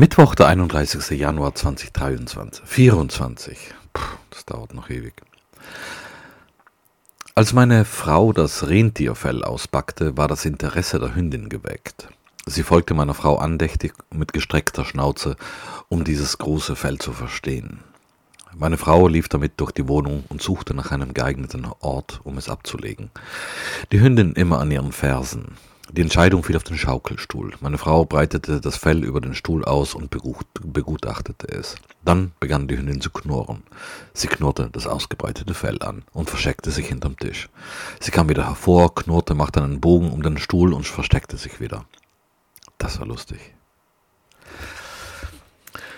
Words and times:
Mittwoch, 0.00 0.34
der 0.34 0.46
31. 0.46 1.10
Januar 1.10 1.54
2023. 1.54 2.64
24. 2.64 3.58
Puh, 3.92 4.00
das 4.30 4.46
dauert 4.46 4.72
noch 4.72 4.88
ewig. 4.88 5.12
Als 7.34 7.52
meine 7.52 7.84
Frau 7.84 8.32
das 8.32 8.66
Rentierfell 8.66 9.44
auspackte, 9.44 10.16
war 10.16 10.26
das 10.26 10.46
Interesse 10.46 10.98
der 11.00 11.14
Hündin 11.14 11.50
geweckt. 11.50 12.08
Sie 12.46 12.62
folgte 12.62 12.94
meiner 12.94 13.12
Frau 13.12 13.36
andächtig 13.36 13.92
mit 14.10 14.32
gestreckter 14.32 14.86
Schnauze, 14.86 15.36
um 15.90 16.02
dieses 16.02 16.38
große 16.38 16.76
Fell 16.76 16.96
zu 16.96 17.12
verstehen. 17.12 17.80
Meine 18.56 18.78
Frau 18.78 19.06
lief 19.06 19.28
damit 19.28 19.60
durch 19.60 19.72
die 19.72 19.86
Wohnung 19.86 20.24
und 20.30 20.40
suchte 20.40 20.72
nach 20.72 20.92
einem 20.92 21.12
geeigneten 21.12 21.68
Ort, 21.80 22.22
um 22.24 22.38
es 22.38 22.48
abzulegen. 22.48 23.10
Die 23.92 24.00
Hündin 24.00 24.32
immer 24.32 24.60
an 24.60 24.70
ihren 24.70 24.92
Fersen. 24.92 25.58
Die 25.92 26.02
Entscheidung 26.02 26.44
fiel 26.44 26.56
auf 26.56 26.62
den 26.62 26.78
Schaukelstuhl. 26.78 27.52
Meine 27.60 27.76
Frau 27.76 28.04
breitete 28.04 28.60
das 28.60 28.76
Fell 28.76 29.02
über 29.02 29.20
den 29.20 29.34
Stuhl 29.34 29.64
aus 29.64 29.94
und 29.94 30.08
begutachtete 30.10 31.48
es. 31.48 31.74
Dann 32.04 32.30
begann 32.38 32.68
die 32.68 32.78
Hündin 32.78 33.00
zu 33.00 33.10
knurren. 33.10 33.64
Sie 34.14 34.28
knurrte 34.28 34.70
das 34.70 34.86
ausgebreitete 34.86 35.52
Fell 35.52 35.82
an 35.82 36.04
und 36.12 36.30
versteckte 36.30 36.70
sich 36.70 36.86
hinterm 36.86 37.16
Tisch. 37.16 37.48
Sie 37.98 38.12
kam 38.12 38.28
wieder 38.28 38.46
hervor, 38.46 38.94
knurrte, 38.94 39.34
machte 39.34 39.62
einen 39.64 39.80
Bogen 39.80 40.12
um 40.12 40.22
den 40.22 40.38
Stuhl 40.38 40.74
und 40.74 40.86
versteckte 40.86 41.36
sich 41.36 41.60
wieder. 41.60 41.84
Das 42.78 43.00
war 43.00 43.06
lustig. 43.06 43.40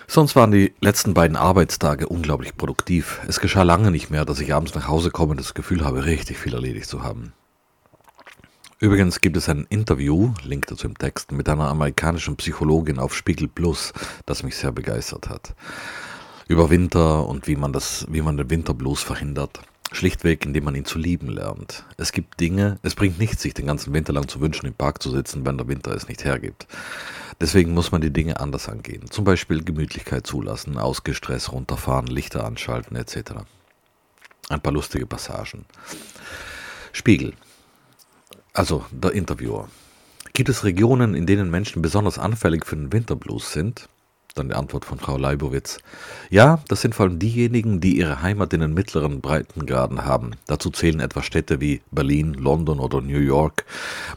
Sonst 0.06 0.36
waren 0.36 0.52
die 0.52 0.74
letzten 0.80 1.12
beiden 1.12 1.36
Arbeitstage 1.36 2.08
unglaublich 2.08 2.56
produktiv. 2.56 3.20
Es 3.28 3.40
geschah 3.40 3.62
lange 3.62 3.90
nicht 3.90 4.10
mehr, 4.10 4.24
dass 4.24 4.40
ich 4.40 4.54
abends 4.54 4.74
nach 4.74 4.88
Hause 4.88 5.10
komme 5.10 5.32
und 5.32 5.40
das 5.40 5.52
Gefühl 5.52 5.84
habe, 5.84 6.06
richtig 6.06 6.38
viel 6.38 6.54
erledigt 6.54 6.88
zu 6.88 7.02
haben. 7.02 7.34
Übrigens 8.82 9.20
gibt 9.20 9.36
es 9.36 9.48
ein 9.48 9.64
Interview, 9.68 10.34
Link 10.42 10.66
dazu 10.66 10.88
im 10.88 10.98
Text, 10.98 11.30
mit 11.30 11.48
einer 11.48 11.68
amerikanischen 11.68 12.34
Psychologin 12.34 12.98
auf 12.98 13.14
Spiegel 13.14 13.46
Plus, 13.46 13.92
das 14.26 14.42
mich 14.42 14.56
sehr 14.56 14.72
begeistert 14.72 15.28
hat. 15.28 15.54
Über 16.48 16.68
Winter 16.68 17.28
und 17.28 17.46
wie 17.46 17.54
man 17.54 17.72
das, 17.72 18.04
wie 18.10 18.22
man 18.22 18.36
den 18.36 18.50
Winterblues 18.50 19.00
verhindert. 19.00 19.60
Schlichtweg, 19.92 20.44
indem 20.44 20.64
man 20.64 20.74
ihn 20.74 20.84
zu 20.84 20.98
lieben 20.98 21.28
lernt. 21.28 21.84
Es 21.96 22.10
gibt 22.10 22.40
Dinge, 22.40 22.80
es 22.82 22.96
bringt 22.96 23.20
nichts, 23.20 23.42
sich 23.42 23.54
den 23.54 23.66
ganzen 23.66 23.94
Winter 23.94 24.12
lang 24.12 24.26
zu 24.26 24.40
wünschen, 24.40 24.66
im 24.66 24.74
Park 24.74 25.00
zu 25.00 25.12
sitzen, 25.12 25.46
wenn 25.46 25.58
der 25.58 25.68
Winter 25.68 25.94
es 25.94 26.08
nicht 26.08 26.24
hergibt. 26.24 26.66
Deswegen 27.40 27.74
muss 27.74 27.92
man 27.92 28.00
die 28.00 28.12
Dinge 28.12 28.40
anders 28.40 28.68
angehen. 28.68 29.08
Zum 29.08 29.24
Beispiel 29.24 29.62
Gemütlichkeit 29.62 30.26
zulassen, 30.26 30.76
Ausgestress 30.76 31.52
runterfahren, 31.52 32.08
Lichter 32.08 32.44
anschalten 32.44 32.96
etc. 32.96 33.44
Ein 34.48 34.60
paar 34.60 34.72
lustige 34.72 35.06
Passagen. 35.06 35.66
Spiegel. 36.92 37.34
Also 38.52 38.84
der 38.90 39.12
Interviewer. 39.12 39.68
Gibt 40.34 40.50
es 40.50 40.64
Regionen, 40.64 41.14
in 41.14 41.26
denen 41.26 41.50
Menschen 41.50 41.80
besonders 41.80 42.18
anfällig 42.18 42.66
für 42.66 42.76
den 42.76 42.92
Winterblues 42.92 43.52
sind? 43.52 43.88
Dann 44.34 44.48
die 44.48 44.54
Antwort 44.54 44.86
von 44.86 44.98
Frau 44.98 45.18
Leibowitz. 45.18 45.78
Ja, 46.30 46.62
das 46.68 46.80
sind 46.80 46.94
vor 46.94 47.04
allem 47.04 47.18
diejenigen, 47.18 47.80
die 47.80 47.98
ihre 47.98 48.22
Heimat 48.22 48.54
in 48.54 48.60
den 48.60 48.72
mittleren 48.72 49.20
Breitengraden 49.20 50.06
haben. 50.06 50.32
Dazu 50.46 50.70
zählen 50.70 51.00
etwa 51.00 51.22
Städte 51.22 51.60
wie 51.60 51.82
Berlin, 51.90 52.32
London 52.34 52.78
oder 52.80 53.02
New 53.02 53.18
York. 53.18 53.66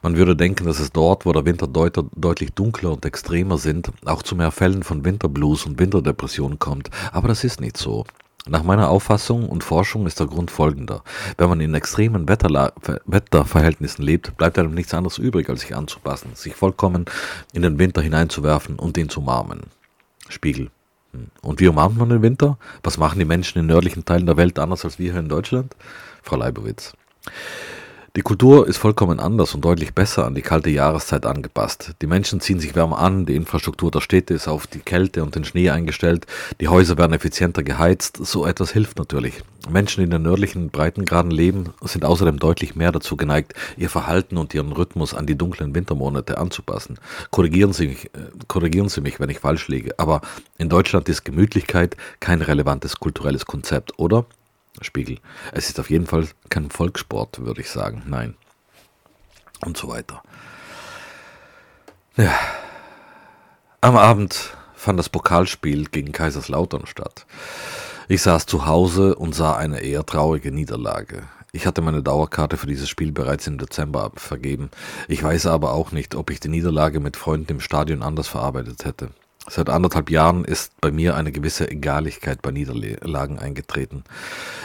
Man 0.01 0.15
würde 0.15 0.37
denken, 0.37 0.65
dass 0.65 0.79
es 0.79 0.93
dort, 0.93 1.25
wo 1.25 1.33
der 1.33 1.45
Winter 1.45 1.67
deut 1.67 1.97
deutlich 2.15 2.53
dunkler 2.53 2.93
und 2.93 3.05
extremer 3.05 3.57
sind, 3.57 3.91
auch 4.05 4.23
zu 4.23 4.37
mehr 4.37 4.51
Fällen 4.51 4.83
von 4.83 5.03
Winterblues 5.03 5.65
und 5.65 5.79
Winterdepressionen 5.79 6.59
kommt. 6.59 6.89
Aber 7.11 7.27
das 7.27 7.43
ist 7.43 7.59
nicht 7.59 7.75
so. 7.75 8.05
Nach 8.47 8.61
meiner 8.61 8.89
Auffassung 8.89 9.49
und 9.49 9.63
Forschung 9.63 10.05
ist 10.05 10.19
der 10.19 10.27
Grund 10.27 10.51
folgender. 10.51 11.03
Wenn 11.35 11.49
man 11.49 11.61
in 11.61 11.73
extremen 11.73 12.27
Wetterla 12.29 12.73
Wetterverhältnissen 13.05 14.05
lebt, 14.05 14.37
bleibt 14.37 14.59
einem 14.59 14.75
nichts 14.75 14.93
anderes 14.93 15.17
übrig, 15.17 15.49
als 15.49 15.61
sich 15.61 15.75
anzupassen, 15.75 16.35
sich 16.35 16.53
vollkommen 16.53 17.05
in 17.53 17.63
den 17.63 17.79
Winter 17.79 18.03
hineinzuwerfen 18.03 18.77
und 18.77 18.97
ihn 18.97 19.09
zu 19.09 19.21
umarmen. 19.21 19.61
Spiegel. 20.29 20.69
Hm. 21.11 21.31
Und 21.41 21.59
wie 21.59 21.67
umarmt 21.67 21.97
man 21.97 22.09
den 22.09 22.21
Winter? 22.21 22.59
Was 22.83 22.99
machen 22.99 23.17
die 23.17 23.25
Menschen 23.25 23.57
in 23.57 23.65
nördlichen 23.65 24.05
Teilen 24.05 24.27
der 24.27 24.37
Welt 24.37 24.59
anders 24.59 24.85
als 24.85 24.99
wir 24.99 25.11
hier 25.11 25.21
in 25.21 25.29
Deutschland? 25.29 25.75
Frau 26.21 26.35
Leibowitz. 26.35 26.93
Die 28.15 28.21
Kultur 28.21 28.65
ist 28.65 28.77
vollkommen 28.77 29.19
anders 29.19 29.53
und 29.55 29.65
deutlich 29.65 29.93
besser 29.93 30.25
an 30.25 30.35
die 30.35 30.41
kalte 30.41 30.69
Jahreszeit 30.69 31.25
angepasst. 31.25 31.95
Die 32.01 32.07
Menschen 32.07 32.39
ziehen 32.39 32.61
sich 32.61 32.73
wärmer 32.73 32.99
an, 32.99 33.25
die 33.25 33.35
Infrastruktur 33.35 33.91
der 33.91 33.99
Städte 33.99 34.33
ist 34.33 34.47
auf 34.47 34.67
die 34.67 34.79
Kälte 34.79 35.21
und 35.21 35.35
den 35.35 35.43
Schnee 35.43 35.69
eingestellt, 35.69 36.25
die 36.61 36.69
Häuser 36.69 36.97
werden 36.97 37.11
effizienter 37.11 37.61
geheizt, 37.61 38.25
so 38.25 38.45
etwas 38.45 38.71
hilft 38.71 38.99
natürlich. 38.99 39.43
Menschen, 39.69 39.99
die 39.99 40.05
in 40.05 40.11
den 40.11 40.21
nördlichen 40.21 40.69
Breitengraden 40.69 41.29
leben, 41.29 41.73
sind 41.81 42.05
außerdem 42.05 42.39
deutlich 42.39 42.77
mehr 42.77 42.93
dazu 42.93 43.17
geneigt, 43.17 43.53
ihr 43.75 43.89
Verhalten 43.89 44.37
und 44.37 44.53
ihren 44.53 44.71
Rhythmus 44.71 45.13
an 45.13 45.25
die 45.25 45.37
dunklen 45.37 45.75
Wintermonate 45.75 46.37
anzupassen. 46.37 46.97
Korrigieren 47.31 47.73
Sie 47.73 47.87
mich, 47.87 48.05
äh, 48.05 48.29
korrigieren 48.47 48.87
Sie 48.87 49.01
mich 49.01 49.19
wenn 49.19 49.29
ich 49.29 49.39
falsch 49.39 49.67
liege, 49.67 49.93
aber 49.99 50.21
in 50.57 50.69
Deutschland 50.69 51.09
ist 51.09 51.25
Gemütlichkeit 51.25 51.97
kein 52.21 52.41
relevantes 52.41 52.97
kulturelles 52.97 53.45
Konzept, 53.45 53.99
oder? 53.99 54.25
Spiegel. 54.81 55.19
Es 55.51 55.69
ist 55.69 55.79
auf 55.79 55.89
jeden 55.89 56.07
Fall 56.07 56.27
kein 56.49 56.69
Volkssport, 56.69 57.39
würde 57.39 57.61
ich 57.61 57.69
sagen. 57.69 58.03
Nein. 58.07 58.35
Und 59.63 59.77
so 59.77 59.87
weiter. 59.87 60.21
Ja. 62.17 62.33
Am 63.81 63.97
Abend 63.97 64.55
fand 64.75 64.99
das 64.99 65.09
Pokalspiel 65.09 65.85
gegen 65.85 66.11
Kaiserslautern 66.11 66.85
statt. 66.85 67.25
Ich 68.07 68.21
saß 68.21 68.45
zu 68.45 68.65
Hause 68.65 69.15
und 69.15 69.33
sah 69.33 69.55
eine 69.55 69.79
eher 69.79 70.05
traurige 70.05 70.51
Niederlage. 70.51 71.23
Ich 71.51 71.65
hatte 71.65 71.81
meine 71.81 72.03
Dauerkarte 72.03 72.57
für 72.57 72.67
dieses 72.67 72.89
Spiel 72.89 73.11
bereits 73.11 73.47
im 73.47 73.57
Dezember 73.57 74.11
vergeben. 74.15 74.69
Ich 75.07 75.23
weiß 75.23 75.47
aber 75.47 75.73
auch 75.73 75.91
nicht, 75.91 76.13
ob 76.13 76.29
ich 76.29 76.39
die 76.39 76.49
Niederlage 76.49 76.99
mit 76.99 77.15
Freunden 77.15 77.53
im 77.53 77.59
Stadion 77.61 78.03
anders 78.03 78.27
verarbeitet 78.27 78.85
hätte. 78.85 79.09
Seit 79.47 79.69
anderthalb 79.69 80.09
Jahren 80.09 80.43
ist 80.43 80.73
bei 80.81 80.91
mir 80.91 81.15
eine 81.15 81.31
gewisse 81.31 81.69
Egaligkeit 81.69 82.41
bei 82.41 82.51
Niederlagen 82.51 83.37
eingetreten. 83.37 84.03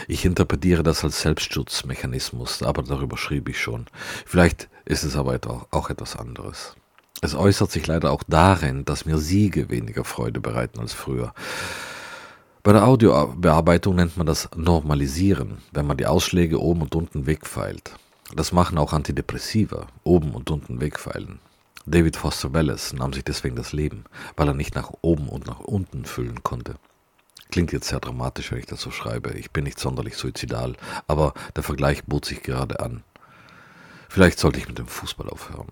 Ich 0.09 0.25
interpretiere 0.25 0.83
das 0.83 1.05
als 1.05 1.21
Selbstschutzmechanismus, 1.21 2.63
aber 2.63 2.83
darüber 2.83 3.19
schrieb 3.19 3.51
ich 3.51 3.61
schon. 3.61 3.87
Vielleicht 4.25 4.71
ist 4.87 5.05
es 5.05 5.17
aber 5.17 5.39
auch 5.71 5.91
etwas 5.91 6.17
anderes. 6.17 6.77
Es 7.21 7.35
äußert 7.35 7.71
sich 7.71 7.87
leider 7.87 8.11
auch 8.11 8.23
darin, 8.27 8.87
dass 8.87 9.05
mir 9.05 9.19
Siege 9.19 9.69
weniger 9.69 10.05
Freude 10.05 10.41
bereiten 10.41 10.81
als 10.81 10.95
früher. 10.95 11.35
Bei 12.63 12.73
der 12.73 12.87
Audiobearbeitung 12.87 13.97
nennt 13.97 14.17
man 14.17 14.27
das 14.27 14.49
Normalisieren, 14.57 15.59
wenn 15.73 15.87
man 15.87 15.99
die 15.99 16.07
Ausschläge 16.07 16.61
oben 16.61 16.83
und 16.83 16.95
unten 16.95 17.27
wegfeilt. 17.27 17.93
Das 18.35 18.53
machen 18.53 18.79
auch 18.79 18.95
Antidepressiva, 18.95 19.89
oben 20.05 20.33
und 20.33 20.51
unten 20.51 20.81
wegfeilen. 20.81 21.41
David 21.87 22.17
Foster 22.17 22.53
Wallace 22.53 22.93
nahm 22.93 23.13
sich 23.13 23.25
deswegen 23.25 23.57
das 23.57 23.73
Leben, 23.73 24.05
weil 24.37 24.49
er 24.49 24.55
nicht 24.55 24.75
nach 24.75 24.93
oben 25.01 25.29
und 25.29 25.47
nach 25.47 25.61
unten 25.61 26.05
füllen 26.05 26.43
konnte. 26.43 26.75
Klingt 27.51 27.73
jetzt 27.73 27.89
sehr 27.89 28.01
dramatisch, 28.01 28.53
wenn 28.53 28.59
ich 28.59 28.67
das 28.67 28.81
so 28.81 28.91
schreibe. 28.91 29.33
Ich 29.33 29.51
bin 29.51 29.65
nicht 29.65 29.81
sonderlich 29.81 30.17
suizidal, 30.17 30.77
aber 31.09 31.35
der 31.57 31.63
Vergleich 31.63 32.05
bot 32.05 32.25
sich 32.25 32.43
gerade 32.43 32.81
an. 32.81 33.03
Vielleicht 34.09 34.39
sollte 34.39 34.59
ich 34.59 34.69
mit 34.69 34.79
dem 34.79 34.87
Fußball 34.87 35.29
aufhören. 35.29 35.69